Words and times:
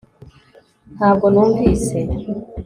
ntabwo 0.95 1.25
numvise 1.33 1.97